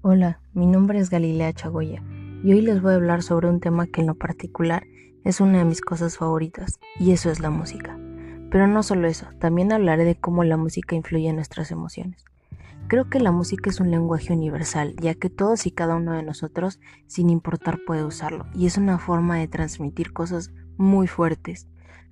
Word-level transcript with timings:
Hola, 0.00 0.38
mi 0.54 0.66
nombre 0.66 1.00
es 1.00 1.10
Galilea 1.10 1.52
Chagoya 1.52 2.04
y 2.44 2.52
hoy 2.52 2.60
les 2.60 2.80
voy 2.80 2.92
a 2.92 2.94
hablar 2.94 3.20
sobre 3.20 3.48
un 3.48 3.58
tema 3.58 3.88
que 3.88 4.00
en 4.00 4.06
lo 4.06 4.14
particular 4.14 4.84
es 5.24 5.40
una 5.40 5.58
de 5.58 5.64
mis 5.64 5.80
cosas 5.80 6.16
favoritas 6.16 6.78
y 7.00 7.10
eso 7.10 7.32
es 7.32 7.40
la 7.40 7.50
música. 7.50 7.98
Pero 8.48 8.68
no 8.68 8.84
solo 8.84 9.08
eso, 9.08 9.26
también 9.40 9.72
hablaré 9.72 10.04
de 10.04 10.14
cómo 10.14 10.44
la 10.44 10.56
música 10.56 10.94
influye 10.94 11.28
en 11.28 11.34
nuestras 11.34 11.72
emociones. 11.72 12.24
Creo 12.86 13.10
que 13.10 13.18
la 13.18 13.32
música 13.32 13.70
es 13.70 13.80
un 13.80 13.90
lenguaje 13.90 14.32
universal, 14.32 14.94
ya 15.00 15.14
que 15.14 15.30
todos 15.30 15.66
y 15.66 15.72
cada 15.72 15.96
uno 15.96 16.12
de 16.12 16.22
nosotros, 16.22 16.78
sin 17.08 17.28
importar, 17.28 17.80
puede 17.84 18.04
usarlo, 18.04 18.46
y 18.54 18.66
es 18.66 18.78
una 18.78 18.98
forma 18.98 19.38
de 19.38 19.48
transmitir 19.48 20.12
cosas 20.12 20.52
muy 20.76 21.08
fuertes. 21.08 21.66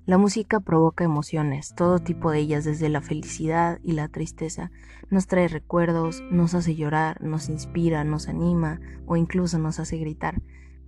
La 0.07 0.17
música 0.17 0.61
provoca 0.61 1.03
emociones, 1.03 1.75
todo 1.75 1.99
tipo 1.99 2.31
de 2.31 2.39
ellas, 2.39 2.63
desde 2.63 2.87
la 2.87 3.01
felicidad 3.01 3.81
y 3.83 3.91
la 3.91 4.07
tristeza. 4.07 4.71
Nos 5.09 5.27
trae 5.27 5.49
recuerdos, 5.49 6.23
nos 6.31 6.53
hace 6.53 6.75
llorar, 6.75 7.21
nos 7.21 7.49
inspira, 7.49 8.05
nos 8.05 8.29
anima 8.29 8.79
o 9.05 9.17
incluso 9.17 9.59
nos 9.59 9.81
hace 9.81 9.97
gritar. 9.97 10.41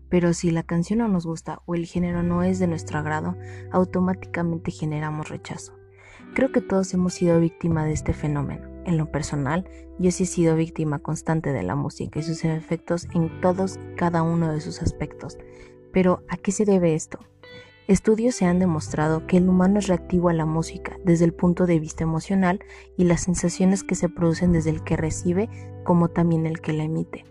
Pero 0.07 0.31
si 0.31 0.51
la 0.51 0.63
canción 0.63 0.99
no 0.99 1.09
nos 1.09 1.25
gusta 1.25 1.61
o 1.65 1.75
el 1.75 1.85
género 1.85 2.23
no 2.23 2.43
es 2.43 2.59
de 2.59 2.67
nuestro 2.67 2.97
agrado, 2.97 3.35
automáticamente 3.73 4.71
generamos 4.71 5.27
rechazo. 5.27 5.77
Creo 6.33 6.53
que 6.53 6.61
todos 6.61 6.93
hemos 6.93 7.13
sido 7.13 7.41
víctima 7.41 7.83
de 7.83 7.91
este 7.91 8.13
fenómeno. 8.13 8.69
En 8.85 8.97
lo 8.97 9.11
personal, 9.11 9.69
yo 9.99 10.11
sí 10.11 10.23
he 10.23 10.27
sido 10.27 10.55
víctima 10.55 10.99
constante 10.99 11.51
de 11.51 11.63
la 11.63 11.75
música 11.75 12.19
y 12.19 12.23
sus 12.23 12.45
efectos 12.45 13.09
en 13.13 13.41
todos 13.41 13.81
y 13.83 13.95
cada 13.95 14.23
uno 14.23 14.49
de 14.49 14.61
sus 14.61 14.81
aspectos. 14.81 15.37
Pero, 15.91 16.23
¿a 16.29 16.37
qué 16.37 16.53
se 16.53 16.63
debe 16.63 16.95
esto? 16.95 17.19
Estudios 17.89 18.35
se 18.35 18.45
han 18.45 18.59
demostrado 18.59 19.25
que 19.25 19.37
el 19.37 19.49
humano 19.49 19.79
es 19.79 19.87
reactivo 19.87 20.29
a 20.29 20.33
la 20.33 20.45
música 20.45 20.99
desde 21.03 21.25
el 21.25 21.33
punto 21.33 21.65
de 21.65 21.79
vista 21.79 22.03
emocional 22.03 22.59
y 22.97 23.05
las 23.05 23.21
sensaciones 23.21 23.83
que 23.83 23.95
se 23.95 24.09
producen 24.09 24.51
desde 24.51 24.69
el 24.69 24.83
que 24.83 24.95
recibe 24.95 25.49
como 25.83 26.09
también 26.09 26.45
el 26.45 26.61
que 26.61 26.71
la 26.71 26.83
emite. 26.83 27.25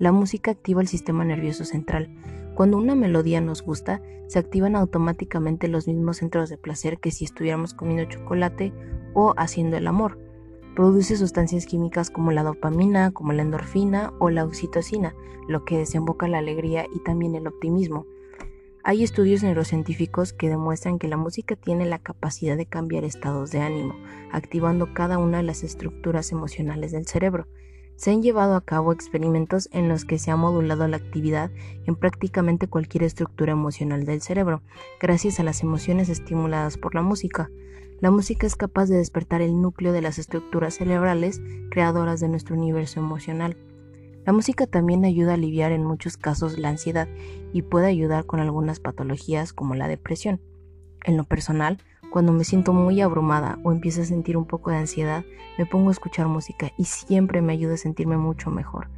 La 0.00 0.10
música 0.10 0.50
activa 0.50 0.80
el 0.80 0.88
sistema 0.88 1.24
nervioso 1.24 1.64
central. 1.64 2.10
Cuando 2.56 2.76
una 2.76 2.96
melodía 2.96 3.40
nos 3.40 3.62
gusta, 3.62 4.02
se 4.26 4.40
activan 4.40 4.74
automáticamente 4.74 5.68
los 5.68 5.86
mismos 5.86 6.16
centros 6.16 6.50
de 6.50 6.58
placer 6.58 6.98
que 6.98 7.12
si 7.12 7.24
estuviéramos 7.24 7.72
comiendo 7.72 8.10
chocolate 8.10 8.72
o 9.14 9.34
haciendo 9.36 9.76
el 9.76 9.86
amor. 9.86 10.18
Produce 10.74 11.16
sustancias 11.16 11.66
químicas 11.66 12.10
como 12.10 12.32
la 12.32 12.42
dopamina, 12.42 13.12
como 13.12 13.32
la 13.32 13.42
endorfina 13.42 14.12
o 14.18 14.28
la 14.28 14.44
oxitocina, 14.44 15.14
lo 15.46 15.64
que 15.64 15.78
desemboca 15.78 16.26
la 16.26 16.38
alegría 16.38 16.86
y 16.92 16.98
también 16.98 17.36
el 17.36 17.46
optimismo. 17.46 18.06
Hay 18.82 19.04
estudios 19.04 19.42
neurocientíficos 19.42 20.32
que 20.32 20.48
demuestran 20.48 20.98
que 20.98 21.06
la 21.06 21.18
música 21.18 21.54
tiene 21.54 21.84
la 21.84 21.98
capacidad 21.98 22.56
de 22.56 22.64
cambiar 22.64 23.04
estados 23.04 23.50
de 23.50 23.60
ánimo, 23.60 23.94
activando 24.32 24.94
cada 24.94 25.18
una 25.18 25.36
de 25.36 25.42
las 25.42 25.62
estructuras 25.62 26.32
emocionales 26.32 26.90
del 26.90 27.06
cerebro. 27.06 27.46
Se 27.96 28.10
han 28.10 28.22
llevado 28.22 28.54
a 28.56 28.64
cabo 28.64 28.94
experimentos 28.94 29.68
en 29.72 29.90
los 29.90 30.06
que 30.06 30.18
se 30.18 30.30
ha 30.30 30.36
modulado 30.36 30.88
la 30.88 30.96
actividad 30.96 31.50
en 31.84 31.94
prácticamente 31.94 32.68
cualquier 32.68 33.04
estructura 33.04 33.52
emocional 33.52 34.06
del 34.06 34.22
cerebro, 34.22 34.62
gracias 34.98 35.40
a 35.40 35.42
las 35.44 35.62
emociones 35.62 36.08
estimuladas 36.08 36.78
por 36.78 36.94
la 36.94 37.02
música. 37.02 37.50
La 38.00 38.10
música 38.10 38.46
es 38.46 38.56
capaz 38.56 38.86
de 38.86 38.96
despertar 38.96 39.42
el 39.42 39.60
núcleo 39.60 39.92
de 39.92 40.00
las 40.00 40.18
estructuras 40.18 40.76
cerebrales 40.76 41.42
creadoras 41.70 42.18
de 42.20 42.28
nuestro 42.28 42.56
universo 42.56 42.98
emocional. 42.98 43.58
La 44.26 44.32
música 44.32 44.66
también 44.66 45.04
ayuda 45.04 45.32
a 45.32 45.34
aliviar 45.34 45.72
en 45.72 45.84
muchos 45.84 46.16
casos 46.16 46.58
la 46.58 46.68
ansiedad 46.68 47.08
y 47.52 47.62
puede 47.62 47.86
ayudar 47.86 48.26
con 48.26 48.40
algunas 48.40 48.78
patologías 48.78 49.52
como 49.52 49.74
la 49.74 49.88
depresión. 49.88 50.40
En 51.04 51.16
lo 51.16 51.24
personal, 51.24 51.78
cuando 52.10 52.32
me 52.32 52.44
siento 52.44 52.72
muy 52.72 53.00
abrumada 53.00 53.58
o 53.64 53.72
empiezo 53.72 54.02
a 54.02 54.04
sentir 54.04 54.36
un 54.36 54.46
poco 54.46 54.70
de 54.70 54.76
ansiedad, 54.76 55.24
me 55.58 55.64
pongo 55.66 55.88
a 55.88 55.92
escuchar 55.92 56.26
música 56.26 56.72
y 56.76 56.84
siempre 56.84 57.40
me 57.40 57.54
ayuda 57.54 57.74
a 57.74 57.78
sentirme 57.78 58.18
mucho 58.18 58.50
mejor. 58.50 58.88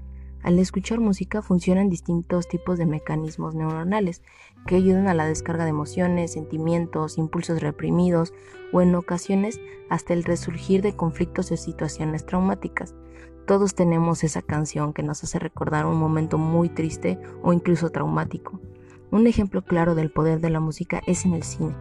Al 0.42 0.58
escuchar 0.58 0.98
música 0.98 1.40
funcionan 1.40 1.88
distintos 1.88 2.48
tipos 2.48 2.76
de 2.76 2.86
mecanismos 2.86 3.54
neuronales 3.54 4.22
que 4.66 4.74
ayudan 4.74 5.06
a 5.06 5.14
la 5.14 5.26
descarga 5.26 5.64
de 5.64 5.70
emociones, 5.70 6.32
sentimientos, 6.32 7.16
impulsos 7.16 7.60
reprimidos 7.60 8.34
o 8.72 8.80
en 8.80 8.94
ocasiones 8.94 9.60
hasta 9.88 10.14
el 10.14 10.24
resurgir 10.24 10.82
de 10.82 10.96
conflictos 10.96 11.52
o 11.52 11.56
situaciones 11.56 12.26
traumáticas. 12.26 12.94
Todos 13.46 13.74
tenemos 13.74 14.24
esa 14.24 14.42
canción 14.42 14.92
que 14.92 15.02
nos 15.02 15.22
hace 15.22 15.38
recordar 15.38 15.86
un 15.86 15.96
momento 15.96 16.38
muy 16.38 16.68
triste 16.68 17.20
o 17.42 17.52
incluso 17.52 17.90
traumático. 17.90 18.60
Un 19.12 19.26
ejemplo 19.26 19.62
claro 19.62 19.94
del 19.94 20.10
poder 20.10 20.40
de 20.40 20.50
la 20.50 20.60
música 20.60 21.02
es 21.06 21.24
en 21.24 21.34
el 21.34 21.42
cine. 21.44 21.76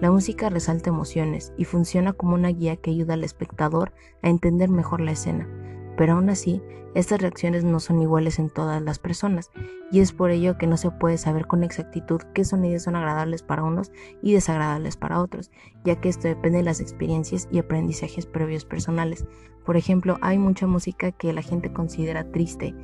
La 0.00 0.10
música 0.10 0.50
resalta 0.50 0.90
emociones 0.90 1.52
y 1.56 1.64
funciona 1.64 2.12
como 2.12 2.34
una 2.34 2.48
guía 2.48 2.76
que 2.76 2.90
ayuda 2.90 3.14
al 3.14 3.24
espectador 3.24 3.92
a 4.22 4.28
entender 4.28 4.68
mejor 4.68 5.00
la 5.00 5.12
escena. 5.12 5.48
Pero 5.96 6.14
aún 6.14 6.30
así, 6.30 6.62
estas 6.94 7.20
reacciones 7.20 7.62
no 7.62 7.78
son 7.78 8.00
iguales 8.00 8.38
en 8.38 8.48
todas 8.48 8.80
las 8.80 8.98
personas, 8.98 9.50
y 9.92 10.00
es 10.00 10.12
por 10.12 10.30
ello 10.30 10.56
que 10.56 10.66
no 10.66 10.76
se 10.76 10.90
puede 10.90 11.18
saber 11.18 11.46
con 11.46 11.62
exactitud 11.62 12.22
qué 12.34 12.44
sonidos 12.44 12.84
son 12.84 12.96
agradables 12.96 13.42
para 13.42 13.62
unos 13.64 13.92
y 14.22 14.32
desagradables 14.32 14.96
para 14.96 15.20
otros, 15.20 15.50
ya 15.84 16.00
que 16.00 16.08
esto 16.08 16.26
depende 16.26 16.58
de 16.58 16.64
las 16.64 16.80
experiencias 16.80 17.48
y 17.50 17.58
aprendizajes 17.58 18.24
previos 18.24 18.64
personales. 18.64 19.26
Por 19.66 19.76
ejemplo, 19.76 20.16
hay 20.22 20.38
mucha 20.38 20.66
música 20.66 21.12
que 21.12 21.32
la 21.32 21.42
gente 21.42 21.72
considera 21.72 22.30
triste 22.30 22.74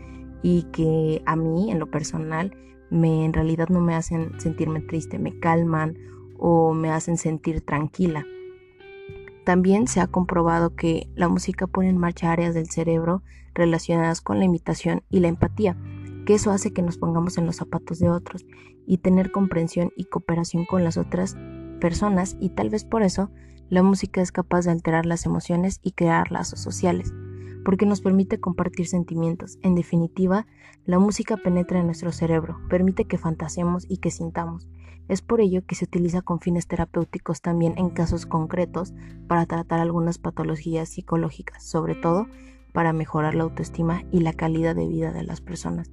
y 0.43 0.65
que 0.65 1.23
a 1.25 1.37
mí, 1.37 1.71
en 1.71 1.79
lo 1.79 1.91
personal, 1.91 2.55
me 2.91 3.25
en 3.25 3.33
realidad 3.33 3.69
no 3.71 3.81
me 3.81 3.94
hacen 3.94 4.39
sentirme 4.39 4.81
triste, 4.83 5.19
me 5.19 5.39
calman 5.39 5.97
o 6.37 6.75
me 6.75 6.91
hacen 6.91 7.17
sentir 7.17 7.62
tranquila. 7.62 8.27
También 9.45 9.89
se 9.89 10.01
ha 10.01 10.07
comprobado 10.07 10.75
que 10.77 11.09
la 11.15 11.29
música 11.29 11.67
pone 11.67 11.89
en 11.89 11.99
marcha 11.99 12.31
áreas 12.31 12.55
del 12.55 12.71
cerebro 12.71 13.23
relacionadas 13.55 14.21
con 14.21 14.39
la 14.39 14.45
imitación 14.45 15.03
y 15.11 15.21
la 15.21 15.29
empatía, 15.29 15.77
que 16.27 16.35
eso 16.35 16.51
hace 16.51 16.73
que 16.73 16.83
nos 16.83 16.99
pongamos 16.99 17.39
en 17.39 17.47
los 17.47 17.57
zapatos 17.57 17.99
de 17.99 18.09
otros 18.09 18.47
y 18.87 18.99
tener 18.99 19.33
comprensión 19.33 19.91
y 19.97 20.05
cooperación 20.05 20.65
con 20.65 20.85
las 20.85 20.97
otras 20.97 21.37
personas 21.81 22.37
y 22.41 22.51
tal 22.51 22.71
vez 22.71 22.85
por 22.85 23.03
eso 23.03 23.31
la 23.69 23.83
música 23.83 24.21
es 24.21 24.33
capaz 24.33 24.67
de 24.67 24.71
alterar 24.71 25.07
las 25.07 25.27
emociones 25.27 25.81
y 25.83 25.93
crear 25.93 26.31
lazos 26.31 26.61
sociales, 26.61 27.13
porque 27.65 27.87
nos 27.87 28.01
permite 28.01 28.39
compartir 28.39 28.87
sentimientos. 28.87 29.59
En 29.63 29.75
definitiva, 29.75 30.47
la 30.85 30.99
música 30.99 31.37
penetra 31.37 31.81
en 31.81 31.87
nuestro 31.87 32.13
cerebro, 32.13 32.61
permite 32.69 33.07
que 33.07 33.19
fantasemos 33.19 33.87
y 33.89 33.97
que 33.99 34.11
sintamos, 34.11 34.69
es 35.09 35.23
por 35.23 35.41
ello 35.41 35.65
que 35.67 35.75
se 35.75 35.85
utiliza 35.85 36.23
con 36.23 36.41
fines 36.41 36.67
terapéuticos 36.67 37.41
también 37.41 37.75
en 37.77 37.91
casos 37.91 38.27
concretos 38.27 38.95
para 39.27 39.47
tratar 39.47 39.81
algunas 39.81 40.19
patologías 40.19 40.89
psicológicas, 40.89 41.65
sobre 41.65 41.95
todo 41.95 42.27
para 42.73 42.93
mejorar 42.93 43.35
la 43.35 43.45
autoestima 43.45 44.05
y 44.11 44.21
la 44.21 44.33
calidad 44.33 44.75
de 44.75 44.87
vida 44.87 45.12
de 45.12 45.25
las 45.25 45.41
personas. 45.41 45.91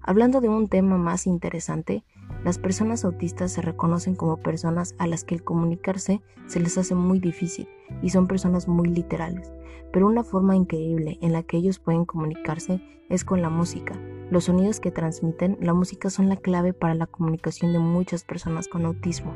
Hablando 0.00 0.40
de 0.40 0.48
un 0.48 0.68
tema 0.68 0.96
más 0.98 1.26
interesante, 1.26 2.04
las 2.44 2.58
personas 2.58 3.04
autistas 3.04 3.52
se 3.52 3.62
reconocen 3.62 4.14
como 4.14 4.36
personas 4.36 4.94
a 4.98 5.06
las 5.06 5.24
que 5.24 5.34
el 5.34 5.42
comunicarse 5.42 6.22
se 6.46 6.60
les 6.60 6.78
hace 6.78 6.94
muy 6.94 7.18
difícil 7.18 7.68
y 8.02 8.10
son 8.10 8.28
personas 8.28 8.68
muy 8.68 8.88
literales, 8.88 9.52
pero 9.92 10.06
una 10.06 10.22
forma 10.22 10.54
increíble 10.54 11.18
en 11.22 11.32
la 11.32 11.42
que 11.42 11.56
ellos 11.56 11.78
pueden 11.78 12.04
comunicarse 12.04 12.80
es 13.08 13.24
con 13.24 13.42
la 13.42 13.50
música. 13.50 13.94
Los 14.30 14.44
sonidos 14.44 14.80
que 14.80 14.90
transmiten 14.90 15.56
la 15.60 15.72
música 15.72 16.10
son 16.10 16.28
la 16.28 16.36
clave 16.36 16.72
para 16.72 16.94
la 16.94 17.06
comunicación 17.06 17.72
de 17.72 17.78
muchas 17.78 18.24
personas 18.24 18.66
con 18.66 18.84
autismo. 18.84 19.34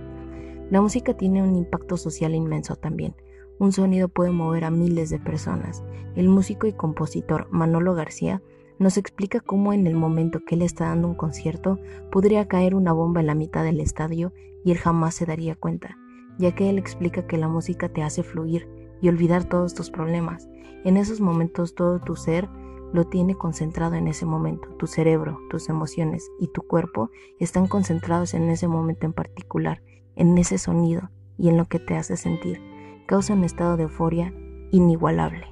La 0.71 0.81
música 0.81 1.15
tiene 1.17 1.43
un 1.43 1.55
impacto 1.55 1.97
social 1.97 2.35
inmenso 2.35 2.75
también. 2.75 3.15
Un 3.61 3.73
sonido 3.73 4.09
puede 4.09 4.33
mover 4.33 4.65
a 4.65 4.71
miles 4.71 5.11
de 5.11 5.21
personas. 5.21 5.85
El 6.17 6.29
músico 6.29 6.67
y 6.67 6.73
compositor 6.73 7.47
Manolo 7.51 7.95
García 7.95 8.43
nos 8.81 8.97
explica 8.97 9.41
cómo 9.41 9.73
en 9.73 9.87
el 9.87 9.95
momento 9.95 10.41
que 10.45 10.57
él 10.57 10.63
está 10.63 10.87
dando 10.87 11.07
un 11.07 11.15
concierto 11.15 11.79
podría 12.11 12.49
caer 12.49 12.75
una 12.75 12.93
bomba 12.93 13.21
en 13.21 13.27
la 13.27 13.35
mitad 13.35 13.63
del 13.63 13.79
estadio 13.79 14.33
y 14.65 14.73
él 14.73 14.79
jamás 14.79 15.15
se 15.15 15.27
daría 15.27 15.55
cuenta, 15.55 15.99
ya 16.39 16.53
que 16.55 16.69
él 16.69 16.79
explica 16.79 17.27
que 17.27 17.37
la 17.37 17.47
música 17.47 17.89
te 17.91 18.03
hace 18.03 18.23
fluir 18.23 18.69
y 19.01 19.09
olvidar 19.09 19.45
todos 19.45 19.75
tus 19.75 19.91
problemas. 19.91 20.49
En 20.85 20.97
esos 20.97 21.21
momentos 21.21 21.75
todo 21.75 22.01
tu 22.01 22.17
ser 22.17 22.49
lo 22.93 23.07
tiene 23.07 23.35
concentrado 23.35 23.95
en 23.95 24.09
ese 24.09 24.27
momento. 24.27 24.69
Tu 24.79 24.87
cerebro, 24.87 25.39
tus 25.49 25.69
emociones 25.69 26.31
y 26.39 26.49
tu 26.49 26.63
cuerpo 26.63 27.11
están 27.39 27.67
concentrados 27.67 28.35
en 28.35 28.51
ese 28.51 28.69
momento 28.69 29.07
en 29.07 29.13
particular, 29.13 29.83
en 30.17 30.37
ese 30.39 30.59
sonido 30.59 31.11
y 31.39 31.49
en 31.49 31.57
lo 31.57 31.67
que 31.67 31.79
te 31.79 31.97
hace 31.97 32.17
sentir. 32.17 32.61
Causa 33.07 33.35
un 33.35 33.45
estado 33.45 33.77
de 33.77 33.85
euforia 33.85 34.35
inigualable. 34.71 35.47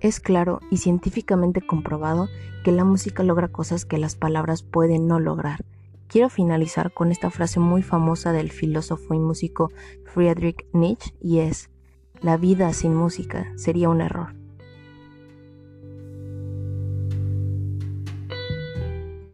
Es 0.00 0.20
claro 0.20 0.60
y 0.70 0.78
científicamente 0.78 1.60
comprobado 1.60 2.28
que 2.64 2.72
la 2.72 2.84
música 2.84 3.22
logra 3.22 3.48
cosas 3.48 3.84
que 3.84 3.98
las 3.98 4.16
palabras 4.16 4.62
pueden 4.62 5.06
no 5.06 5.20
lograr. 5.20 5.64
Quiero 6.08 6.28
finalizar 6.28 6.92
con 6.92 7.10
esta 7.10 7.30
frase 7.30 7.60
muy 7.60 7.82
famosa 7.82 8.32
del 8.32 8.50
filósofo 8.50 9.14
y 9.14 9.18
músico 9.18 9.70
Friedrich 10.04 10.66
Nietzsche 10.72 11.14
y 11.20 11.38
es, 11.38 11.70
la 12.20 12.36
vida 12.36 12.72
sin 12.72 12.94
música 12.94 13.52
sería 13.56 13.88
un 13.88 14.00
error. 14.00 14.34